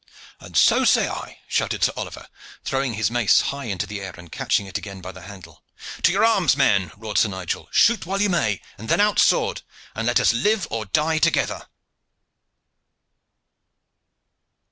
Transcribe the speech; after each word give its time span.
"And 0.39 0.57
so 0.57 0.83
say 0.83 1.07
I!" 1.07 1.41
shouted 1.47 1.83
Sir 1.83 1.93
Oliver, 1.95 2.27
throwing 2.63 2.95
his 2.95 3.11
mace 3.11 3.39
high 3.53 3.65
into 3.65 3.85
the 3.85 4.01
air 4.01 4.15
and 4.17 4.31
catching 4.31 4.65
it 4.65 4.75
again 4.75 4.99
by 4.99 5.11
the 5.11 5.21
handle. 5.21 5.63
"To 6.01 6.11
your 6.11 6.25
arms, 6.25 6.57
men!" 6.57 6.91
roared 6.97 7.19
Sir 7.19 7.29
Nigel. 7.29 7.69
"Shoot 7.71 8.07
while 8.07 8.19
you 8.19 8.31
may, 8.31 8.61
and 8.79 8.89
then 8.89 8.99
out 8.99 9.19
sword, 9.19 9.61
and 9.93 10.07
let 10.07 10.19
us 10.19 10.33
live 10.33 10.67
or 10.71 10.85
die 10.87 11.19
together!" 11.19 11.67